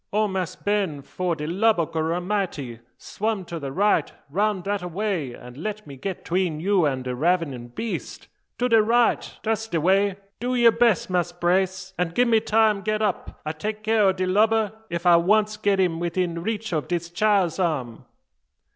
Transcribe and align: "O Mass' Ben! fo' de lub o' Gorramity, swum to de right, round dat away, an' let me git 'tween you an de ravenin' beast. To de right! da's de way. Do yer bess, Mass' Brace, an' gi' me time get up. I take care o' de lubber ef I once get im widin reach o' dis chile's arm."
"O 0.11 0.27
Mass' 0.27 0.55
Ben! 0.55 1.03
fo' 1.03 1.35
de 1.35 1.45
lub 1.45 1.79
o' 1.79 1.85
Gorramity, 1.85 2.79
swum 2.97 3.45
to 3.45 3.59
de 3.59 3.71
right, 3.71 4.11
round 4.31 4.63
dat 4.63 4.81
away, 4.81 5.35
an' 5.35 5.61
let 5.61 5.85
me 5.85 5.95
git 5.95 6.25
'tween 6.25 6.59
you 6.59 6.87
an 6.87 7.03
de 7.03 7.13
ravenin' 7.13 7.67
beast. 7.67 8.27
To 8.57 8.67
de 8.67 8.81
right! 8.81 9.31
da's 9.43 9.67
de 9.67 9.79
way. 9.79 10.15
Do 10.39 10.55
yer 10.55 10.71
bess, 10.71 11.07
Mass' 11.07 11.31
Brace, 11.31 11.93
an' 11.99 12.13
gi' 12.15 12.25
me 12.25 12.39
time 12.39 12.81
get 12.81 13.03
up. 13.03 13.41
I 13.45 13.51
take 13.51 13.83
care 13.83 14.05
o' 14.05 14.11
de 14.11 14.25
lubber 14.25 14.71
ef 14.89 15.05
I 15.05 15.17
once 15.17 15.55
get 15.57 15.79
im 15.79 15.99
widin 15.99 16.41
reach 16.41 16.73
o' 16.73 16.81
dis 16.81 17.11
chile's 17.11 17.59
arm." 17.59 18.05